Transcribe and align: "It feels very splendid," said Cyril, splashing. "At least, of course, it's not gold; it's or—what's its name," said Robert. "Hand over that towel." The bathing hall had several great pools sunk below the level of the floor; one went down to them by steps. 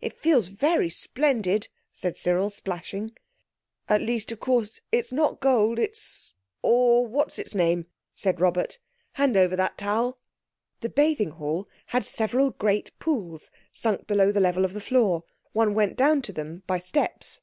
"It 0.00 0.18
feels 0.18 0.48
very 0.48 0.90
splendid," 0.90 1.68
said 1.94 2.16
Cyril, 2.16 2.50
splashing. 2.50 3.12
"At 3.88 4.00
least, 4.02 4.32
of 4.32 4.40
course, 4.40 4.80
it's 4.90 5.12
not 5.12 5.38
gold; 5.38 5.78
it's 5.78 6.34
or—what's 6.62 7.38
its 7.38 7.54
name," 7.54 7.86
said 8.12 8.40
Robert. 8.40 8.80
"Hand 9.12 9.36
over 9.36 9.54
that 9.54 9.78
towel." 9.78 10.18
The 10.80 10.88
bathing 10.88 11.30
hall 11.30 11.68
had 11.86 12.04
several 12.04 12.50
great 12.50 12.90
pools 12.98 13.52
sunk 13.70 14.08
below 14.08 14.32
the 14.32 14.40
level 14.40 14.64
of 14.64 14.72
the 14.72 14.80
floor; 14.80 15.22
one 15.52 15.74
went 15.74 15.96
down 15.96 16.22
to 16.22 16.32
them 16.32 16.64
by 16.66 16.78
steps. 16.78 17.40